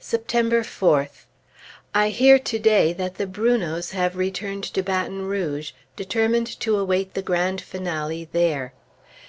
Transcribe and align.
September 0.00 0.64
4th. 0.64 1.24
I 1.94 2.08
hear 2.08 2.40
to 2.40 2.58
day 2.58 2.92
that 2.94 3.14
the 3.14 3.28
Brunots 3.28 3.92
have 3.92 4.16
returned 4.16 4.64
to 4.64 4.82
Baton 4.82 5.22
Rouge, 5.26 5.70
determined 5.94 6.48
to 6.58 6.76
await 6.76 7.14
the 7.14 7.22
grand 7.22 7.60
finale 7.60 8.28
there. 8.32 8.74